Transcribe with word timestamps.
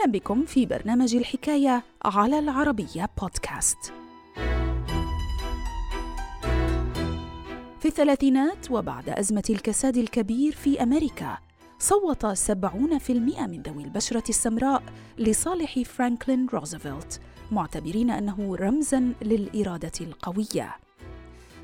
أهلا 0.00 0.12
بكم 0.12 0.44
في 0.44 0.66
برنامج 0.66 1.14
الحكاية 1.14 1.82
على 2.04 2.38
العربية 2.38 3.08
بودكاست. 3.20 3.92
في 7.80 7.86
الثلاثينات 7.86 8.70
وبعد 8.70 9.08
أزمة 9.08 9.42
الكساد 9.50 9.96
الكبير 9.96 10.52
في 10.52 10.82
أمريكا 10.82 11.38
صوت 11.78 12.26
70% 12.26 13.10
من 13.10 13.62
ذوي 13.62 13.84
البشرة 13.84 14.24
السمراء 14.28 14.82
لصالح 15.18 15.78
فرانكلين 15.82 16.46
روزفلت 16.54 17.20
معتبرين 17.50 18.10
أنه 18.10 18.56
رمزا 18.56 19.12
للإرادة 19.22 19.92
القوية. 20.00 20.76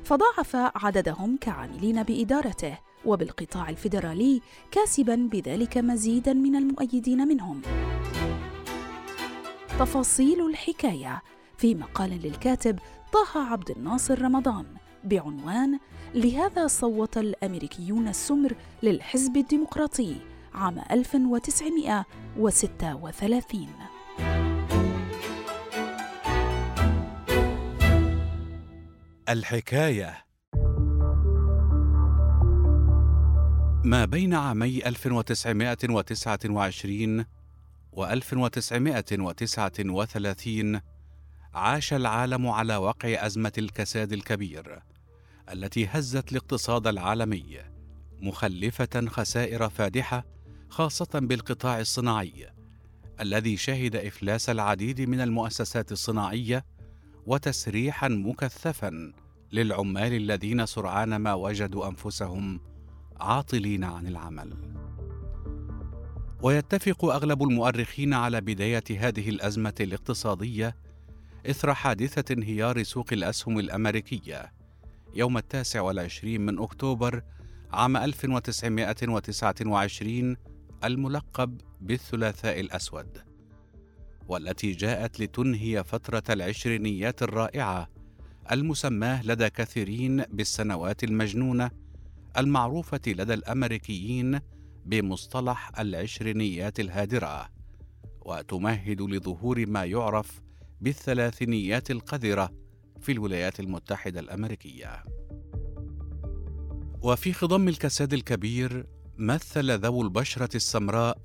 فضاعف 0.03 0.55
عددهم 0.55 1.37
كعاملين 1.41 2.03
بإدارته 2.03 2.77
وبالقطاع 3.05 3.69
الفيدرالي 3.69 4.41
كاسبا 4.71 5.29
بذلك 5.31 5.77
مزيدا 5.77 6.33
من 6.33 6.55
المؤيدين 6.55 7.27
منهم 7.27 7.61
تفاصيل 9.79 10.49
الحكاية 10.49 11.21
في 11.57 11.75
مقال 11.75 12.09
للكاتب 12.09 12.79
طه 13.13 13.51
عبد 13.51 13.71
الناصر 13.71 14.21
رمضان 14.21 14.65
بعنوان 15.03 15.79
لهذا 16.15 16.67
صوت 16.67 17.17
الأمريكيون 17.17 18.07
السمر 18.07 18.55
للحزب 18.83 19.37
الديمقراطي 19.37 20.15
عام 20.53 20.79
1936 20.91 23.67
الحكاية. 29.29 30.25
ما 33.85 34.05
بين 34.05 34.33
عامي 34.33 34.85
1929 34.85 37.25
و 37.97 38.05
1939 38.05 40.81
عاش 41.53 41.93
العالم 41.93 42.47
على 42.47 42.75
وقع 42.75 43.25
أزمة 43.25 43.51
الكساد 43.57 44.13
الكبير 44.13 44.79
التي 45.51 45.87
هزت 45.87 46.31
الاقتصاد 46.31 46.87
العالمي 46.87 47.57
مخلفة 48.21 49.07
خسائر 49.07 49.69
فادحة 49.69 50.25
خاصة 50.69 51.09
بالقطاع 51.13 51.79
الصناعي 51.79 52.49
الذي 53.19 53.57
شهد 53.57 53.95
إفلاس 53.95 54.49
العديد 54.49 55.01
من 55.01 55.21
المؤسسات 55.21 55.91
الصناعية 55.91 56.65
وتسريحا 57.25 58.07
مكثفا 58.07 59.13
للعمال 59.51 60.13
الذين 60.13 60.65
سرعان 60.65 61.15
ما 61.15 61.33
وجدوا 61.33 61.87
أنفسهم 61.87 62.59
عاطلين 63.19 63.83
عن 63.83 64.07
العمل. 64.07 64.77
ويتفق 66.41 67.05
أغلب 67.05 67.43
المؤرخين 67.43 68.13
على 68.13 68.41
بداية 68.41 68.83
هذه 68.97 69.29
الأزمة 69.29 69.73
الاقتصادية 69.79 70.75
إثر 71.49 71.73
حادثة 71.73 72.33
انهيار 72.33 72.83
سوق 72.83 73.05
الأسهم 73.11 73.59
الأمريكية 73.59 74.53
يوم 75.13 75.37
التاسع 75.37 75.81
والعشرين 75.81 76.41
من 76.41 76.59
أكتوبر 76.59 77.23
عام 77.71 77.97
1929 77.97 80.37
الملقب 80.83 81.61
بالثلاثاء 81.81 82.59
الأسود 82.59 83.17
والتي 84.27 84.71
جاءت 84.71 85.19
لتنهي 85.19 85.83
فترة 85.83 86.23
العشرينيات 86.29 87.23
الرائعة 87.23 87.89
المسماة 88.51 89.25
لدى 89.25 89.49
كثيرين 89.49 90.23
بالسنوات 90.23 91.03
المجنونة 91.03 91.71
المعروفة 92.37 93.01
لدى 93.07 93.33
الأمريكيين 93.33 94.39
بمصطلح 94.87 95.79
العشرينيات 95.79 96.79
الهادرة 96.79 97.49
وتمهد 98.21 99.01
لظهور 99.01 99.65
ما 99.65 99.85
يعرف 99.85 100.41
بالثلاثينيات 100.81 101.91
القذرة 101.91 102.53
في 103.01 103.11
الولايات 103.11 103.59
المتحدة 103.59 104.19
الأمريكية. 104.19 105.03
وفي 107.01 107.33
خضم 107.33 107.67
الكساد 107.67 108.13
الكبير 108.13 108.87
مثل 109.17 109.71
ذو 109.71 110.01
البشرة 110.01 110.55
السمراء 110.55 111.17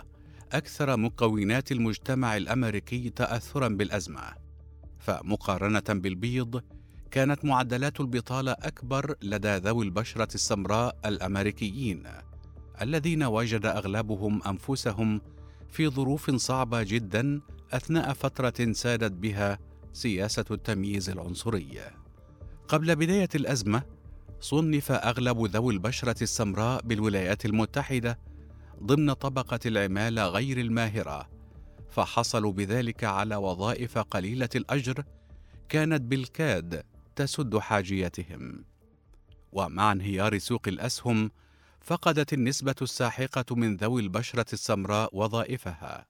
أكثر 0.53 0.97
مكونات 0.97 1.73
المجتمع 1.73 2.37
الأمريكي 2.37 3.11
تأثرا 3.11 3.69
بالأزمة، 3.69 4.35
فمقارنة 4.99 5.85
بالبيض 5.89 6.63
كانت 7.11 7.45
معدلات 7.45 8.01
البطالة 8.01 8.53
أكبر 8.53 9.15
لدى 9.23 9.57
ذوي 9.57 9.85
البشرة 9.85 10.29
السمراء 10.35 10.97
الأمريكيين 11.05 12.03
الذين 12.83 13.23
وجد 13.23 13.67
أغلبهم 13.67 14.43
أنفسهم 14.43 15.21
في 15.71 15.89
ظروف 15.89 16.31
صعبة 16.31 16.83
جدا 16.83 17.41
أثناء 17.73 18.13
فترة 18.13 18.73
سادت 18.73 19.13
بها 19.13 19.59
سياسة 19.93 20.45
التمييز 20.51 21.11
العنصري. 21.11 21.81
قبل 22.69 22.97
بداية 22.97 23.29
الأزمة 23.35 23.83
صنف 24.41 24.93
أغلب 24.93 25.47
ذوي 25.47 25.75
البشرة 25.75 26.23
السمراء 26.23 26.83
بالولايات 26.83 27.45
المتحدة 27.45 28.19
ضمن 28.83 29.13
طبقة 29.13 29.61
العمالة 29.67 30.27
غير 30.27 30.61
الماهرة 30.61 31.29
فحصلوا 31.91 32.53
بذلك 32.53 33.05
على 33.05 33.37
وظائف 33.37 33.99
قليلة 33.99 34.49
الأجر 34.57 35.05
كانت 35.69 36.03
بالكاد 36.03 36.83
تسد 37.17 37.59
حاجيتهم. 37.59 38.65
ومع 39.53 39.93
انهيار 39.93 40.39
سوق 40.39 40.69
الأسهم 40.69 41.31
فقدت 41.83 42.33
النسبة 42.33 42.75
الساحقة 42.83 43.57
من 43.57 43.77
ذوي 43.77 44.03
البشرة 44.03 44.47
السمراء 44.53 45.17
وظائفها 45.17 46.07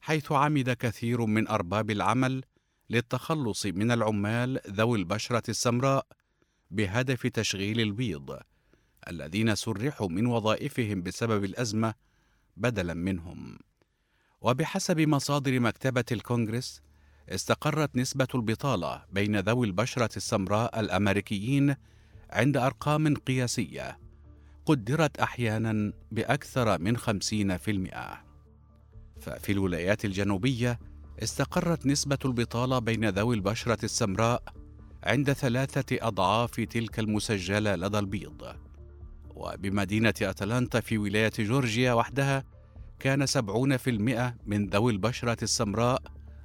حيث 0.00 0.32
عمد 0.32 0.70
كثير 0.70 1.26
من 1.26 1.48
أرباب 1.48 1.90
العمل 1.90 2.44
للتخلص 2.90 3.66
من 3.66 3.90
العمال 3.90 4.60
ذوي 4.68 4.98
البشرة 4.98 5.42
السمراء 5.48 6.06
بهدف 6.70 7.26
تشغيل 7.26 7.80
البيض 7.80 8.38
الذين 9.08 9.54
سرحوا 9.54 10.08
من 10.08 10.26
وظائفهم 10.26 11.02
بسبب 11.02 11.44
الأزمة 11.44 11.94
بدلا 12.56 12.94
منهم. 12.94 13.58
وبحسب 14.40 15.00
مصادر 15.00 15.60
مكتبة 15.60 16.04
الكونغرس 16.12 16.82
استقرت 17.28 17.96
نسبة 17.96 18.28
البطالة 18.34 19.04
بين 19.12 19.40
ذوي 19.40 19.66
البشرة 19.66 20.10
السمراء 20.16 20.80
الأمريكيين 20.80 21.76
عند 22.30 22.56
أرقام 22.56 23.14
قياسية 23.14 24.03
قدرت 24.66 25.18
أحيانا 25.18 25.92
بأكثر 26.12 26.78
من 26.78 26.96
خمسين 26.96 27.56
في 27.56 27.70
المئة. 27.70 28.24
ففي 29.20 29.52
الولايات 29.52 30.04
الجنوبية 30.04 30.78
استقرت 31.22 31.86
نسبة 31.86 32.18
البطالة 32.24 32.78
بين 32.78 33.08
ذوي 33.08 33.34
البشرة 33.34 33.84
السمراء 33.84 34.42
عند 35.04 35.32
ثلاثة 35.32 36.06
أضعاف 36.06 36.50
تلك 36.50 36.98
المسجلة 36.98 37.74
لدى 37.74 37.98
البيض. 37.98 38.56
وبمدينة 39.34 40.14
أتلانتا 40.22 40.80
في 40.80 40.98
ولاية 40.98 41.32
جورجيا 41.38 41.92
وحدها 41.92 42.44
كان 42.98 43.26
سبعون 43.26 43.76
في 43.76 43.90
المئة 43.90 44.34
من 44.46 44.68
ذوي 44.68 44.92
البشرة 44.92 45.44
السمراء 45.44 46.02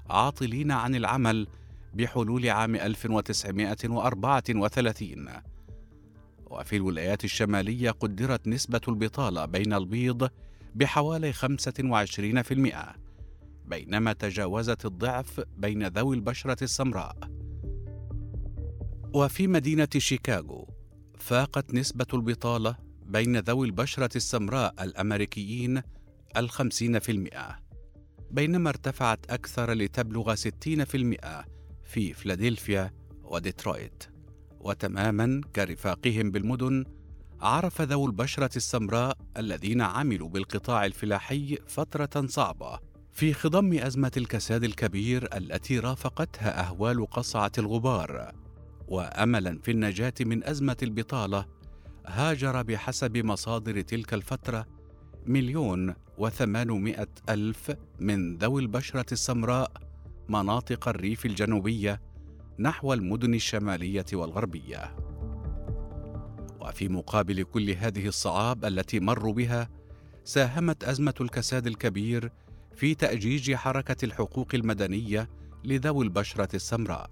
عاطلين 0.10 0.72
عن 0.72 0.96
العمل 0.96 1.48
بحلول 1.94 2.50
عام 2.50 2.76
1934 2.76 5.28
وفي 6.50 6.76
الولايات 6.76 7.24
الشمالية 7.24 7.92
قدرت 7.92 8.48
نسبة 8.48 8.82
البطالة 8.88 9.46
بين 9.46 9.74
البيض 9.74 10.30
بحوالي 10.76 11.34
25% 11.34 12.96
بينما 13.66 14.14
تجاوزت 14.14 14.86
الضعف 14.86 15.42
بين 15.58 15.88
ذوي 15.88 16.16
البشرة 16.16 16.64
السمراء. 16.64 17.18
وفي 19.14 19.48
مدينة 19.48 19.88
شيكاغو 19.98 20.68
فاقت 21.18 21.74
نسبة 21.74 22.06
البطالة 22.14 22.76
بين 23.06 23.38
ذوي 23.38 23.68
البشرة 23.68 24.10
السمراء 24.16 24.84
الأمريكيين 24.84 25.82
الخمسين 26.38 27.00
في 27.00 27.12
المئة 27.12 27.60
بينما 28.32 28.70
ارتفعت 28.70 29.32
أكثر 29.32 29.74
لتبلغ 29.74 30.36
60% 30.36 30.40
في 31.84 32.14
فلادلفيا 32.14 32.92
وديترويت. 33.24 34.19
وتماما 34.60 35.42
كرفاقهم 35.56 36.32
بالمدن 36.32 36.86
عرف 37.42 37.82
ذو 37.82 38.06
البشرة 38.06 38.50
السمراء 38.56 39.18
الذين 39.38 39.82
عملوا 39.82 40.30
بالقطاع 40.30 40.86
الفلاحي 40.86 41.58
فترة 41.68 42.28
صعبة 42.28 42.80
في 43.12 43.34
خضم 43.34 43.74
أزمة 43.74 44.12
الكساد 44.18 44.64
الكبير 44.64 45.38
التي 45.38 45.80
رافقتها 45.80 46.68
أهوال 46.68 47.10
قصعة 47.10 47.52
الغبار. 47.58 48.32
وأملا 48.88 49.60
في 49.64 49.72
النجاة 49.72 50.14
من 50.22 50.44
أزمة 50.44 50.78
البطالة 50.84 51.46
هاجر 52.08 52.62
بحسب 52.62 53.18
مصادر 53.18 53.82
تلك 53.82 54.14
الفترة 54.14 54.66
مليون 55.26 55.94
وثمانمائة 56.18 57.08
ألف 57.30 57.72
من 58.00 58.38
ذوي 58.38 58.62
البشرة 58.62 59.06
السمراء 59.12 59.72
مناطق 60.30 60.88
الريف 60.88 61.26
الجنوبية 61.26 62.02
نحو 62.60 62.94
المدن 62.94 63.34
الشمالية 63.34 64.06
والغربية. 64.14 64.96
وفي 66.62 66.90
مقابل 66.90 67.44
كل 67.44 67.70
هذه 67.70 68.08
الصعاب 68.08 68.66
التي 68.66 69.00
مروا 69.00 69.34
بها، 69.34 69.70
ساهمت 70.24 70.84
أزمة 70.84 71.14
الكساد 71.22 71.68
الكبير 71.68 72.32
في 72.76 72.96
تأجيج 72.96 73.54
حركة 73.54 74.06
الحقوق 74.06 74.48
المدنية 74.54 75.30
لذوي 75.64 76.06
البشرة 76.06 76.56
السمراء 76.56 77.10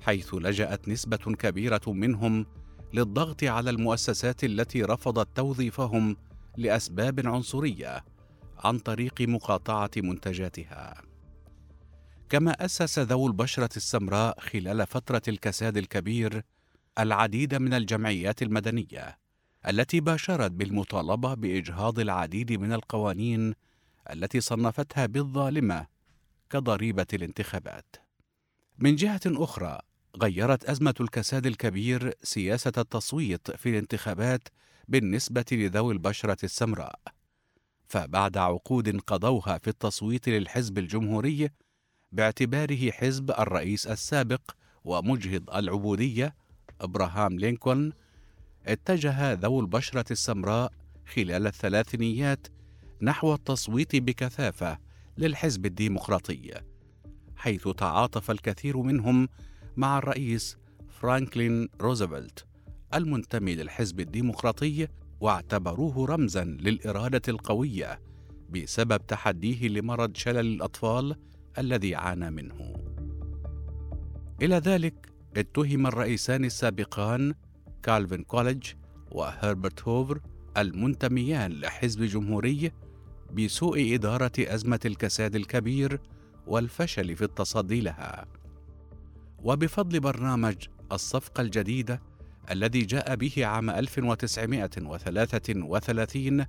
حيث 0.00 0.34
لجأت 0.34 0.88
نسبة 0.88 1.16
كبيرة 1.16 1.80
منهم 1.86 2.46
للضغط 2.94 3.44
على 3.44 3.70
المؤسسات 3.70 4.44
التي 4.44 4.82
رفضت 4.82 5.28
توظيفهم 5.36 6.16
لأسباب 6.56 7.26
عنصرية 7.26 8.04
عن 8.58 8.78
طريق 8.78 9.20
مقاطعة 9.20 9.90
منتجاتها 9.96 11.09
كما 12.30 12.64
أسس 12.64 12.98
ذوو 12.98 13.26
البشرة 13.26 13.76
السمراء 13.76 14.40
خلال 14.40 14.86
فترة 14.86 15.22
الكساد 15.28 15.76
الكبير 15.76 16.42
العديد 16.98 17.54
من 17.54 17.74
الجمعيات 17.74 18.42
المدنية 18.42 19.18
التي 19.68 20.00
باشرت 20.00 20.50
بالمطالبة 20.50 21.34
بإجهاض 21.34 21.98
العديد 21.98 22.52
من 22.52 22.72
القوانين 22.72 23.54
التي 24.10 24.40
صنفتها 24.40 25.06
بالظالمة 25.06 25.86
كضريبة 26.50 27.06
الانتخابات. 27.12 27.96
من 28.78 28.96
جهة 28.96 29.20
أخرى 29.26 29.78
غيرت 30.22 30.64
أزمة 30.64 30.94
الكساد 31.00 31.46
الكبير 31.46 32.14
سياسة 32.22 32.72
التصويت 32.78 33.50
في 33.50 33.68
الانتخابات 33.68 34.48
بالنسبة 34.88 35.44
لذوي 35.52 35.92
البشرة 35.92 36.38
السمراء 36.44 37.00
فبعد 37.88 38.36
عقود 38.36 39.00
قضوها 39.00 39.58
في 39.58 39.68
التصويت 39.68 40.28
للحزب 40.28 40.78
الجمهوري 40.78 41.50
باعتباره 42.12 42.90
حزب 42.90 43.30
الرئيس 43.30 43.86
السابق 43.86 44.40
ومجهض 44.84 45.50
العبودية 45.50 46.34
إبراهام 46.80 47.38
لينكولن 47.38 47.92
اتجه 48.66 49.32
ذوو 49.32 49.60
البشرة 49.60 50.04
السمراء 50.10 50.72
خلال 51.14 51.46
الثلاثينيات 51.46 52.46
نحو 53.02 53.34
التصويت 53.34 53.96
بكثافة 53.96 54.78
للحزب 55.18 55.66
الديمقراطي 55.66 56.60
حيث 57.36 57.68
تعاطف 57.68 58.30
الكثير 58.30 58.76
منهم 58.76 59.28
مع 59.76 59.98
الرئيس 59.98 60.56
فرانكلين 60.88 61.68
روزفلت 61.80 62.46
المنتمي 62.94 63.54
للحزب 63.54 64.00
الديمقراطي 64.00 64.88
واعتبروه 65.20 66.06
رمزا 66.06 66.44
للإرادة 66.44 67.22
القوية 67.28 68.00
بسبب 68.50 69.06
تحديه 69.06 69.68
لمرض 69.68 70.16
شلل 70.16 70.38
الأطفال 70.38 71.16
الذي 71.60 71.94
عانى 71.94 72.30
منه. 72.30 72.74
إلى 74.42 74.56
ذلك 74.56 75.12
اتهم 75.36 75.86
الرئيسان 75.86 76.44
السابقان 76.44 77.34
كالفين 77.82 78.22
كوليدج 78.22 78.66
وهربرت 79.10 79.88
هوفر 79.88 80.20
المنتميان 80.56 81.52
لحزب 81.52 82.02
جمهوري 82.02 82.72
بسوء 83.32 83.94
إدارة 83.94 84.32
أزمة 84.38 84.80
الكساد 84.84 85.36
الكبير 85.36 86.00
والفشل 86.46 87.16
في 87.16 87.24
التصدي 87.24 87.80
لها. 87.80 88.26
وبفضل 89.42 90.00
برنامج 90.00 90.56
الصفقة 90.92 91.40
الجديدة 91.40 92.02
الذي 92.50 92.82
جاء 92.82 93.14
به 93.14 93.46
عام 93.46 93.70
1933 93.70 96.46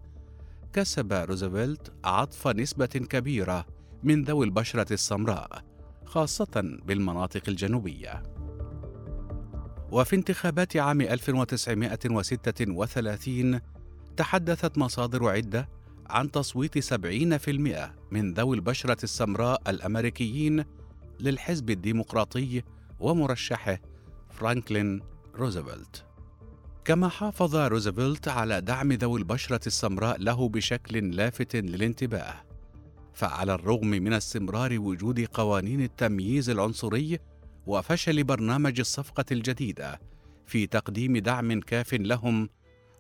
كسب 0.74 1.14
روزفلت 1.14 1.94
عطف 2.04 2.48
نسبة 2.48 2.86
كبيرة 2.86 3.66
من 4.04 4.24
ذوي 4.24 4.46
البشرة 4.46 4.94
السمراء 4.94 5.64
خاصة 6.06 6.80
بالمناطق 6.86 7.42
الجنوبية. 7.48 8.24
وفي 9.92 10.16
انتخابات 10.16 10.78
عام 10.78 11.02
1936 11.02 13.60
تحدثت 14.18 14.78
مصادر 14.78 15.30
عدة 15.30 15.70
عن 16.10 16.32
تصويت 16.32 16.94
70% 16.94 16.98
من 18.12 18.34
ذوي 18.34 18.56
البشرة 18.56 18.98
السمراء 19.04 19.62
الأمريكيين 19.68 20.64
للحزب 21.20 21.70
الديمقراطي 21.70 22.64
ومرشحه 23.00 23.80
فرانكلين 24.30 25.02
روزفلت 25.36 26.06
كما 26.86 27.08
حافظ 27.08 27.56
روزفلت 27.56 28.28
على 28.28 28.62
دعم 28.62 28.92
ذوي 28.92 29.20
البشرة 29.20 29.68
السمراء 29.68 30.18
له 30.18 30.50
بشكل 30.50 31.16
لافت 31.16 31.56
للانتباه 31.56 32.34
فعلى 33.14 33.54
الرغم 33.54 33.88
من 33.88 34.14
استمرار 34.14 34.80
وجود 34.80 35.20
قوانين 35.34 35.82
التمييز 35.82 36.50
العنصري 36.50 37.20
وفشل 37.68 38.24
برنامج 38.24 38.80
الصفقة 38.80 39.26
الجديدة 39.32 40.00
في 40.46 40.68
تقديم 40.68 41.18
دعم 41.18 41.60
كاف 41.60 41.94
لهم 41.94 42.50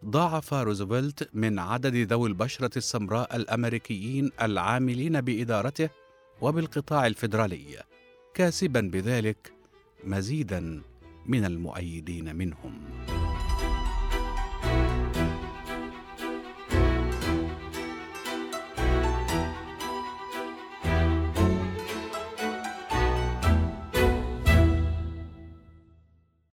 ضاعف 0.05 0.53
روزفلت 0.53 1.29
من 1.33 1.59
عدد 1.59 1.95
ذوي 1.95 2.29
البشرة 2.29 2.77
السمراء 2.77 3.35
الأمريكيين 3.35 4.31
العاملين 4.41 5.21
بإدارته 5.21 5.89
وبالقطاع 6.41 7.07
الفيدرالي 7.07 7.83
كاسبا 8.33 8.81
بذلك 8.81 9.53
مزيدا 10.03 10.81
من 11.25 11.45
المؤيدين 11.45 12.35
منهم. 12.35 12.90